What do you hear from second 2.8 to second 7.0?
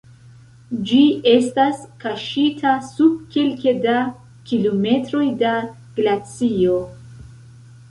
sub kelke da kilometroj da glacio.